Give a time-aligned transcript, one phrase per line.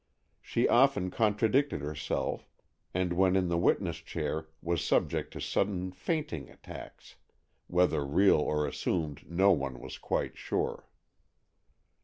[0.41, 2.49] She often contradicted herself,
[2.91, 7.17] and when in the witness chair was subject to sudden fainting attacks,
[7.67, 10.89] whether real or assumed no one was quite sure.